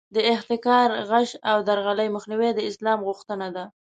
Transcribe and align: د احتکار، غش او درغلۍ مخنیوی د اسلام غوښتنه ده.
د 0.15 0.17
احتکار، 0.33 0.87
غش 1.09 1.29
او 1.49 1.57
درغلۍ 1.67 2.07
مخنیوی 2.15 2.49
د 2.53 2.59
اسلام 2.69 2.99
غوښتنه 3.07 3.47
ده. 3.55 3.65